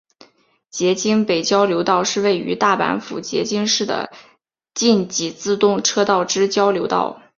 [0.71, 4.11] 摄津北交流道是位于大阪府摄津市的
[4.73, 7.21] 近畿自动车道之交流道。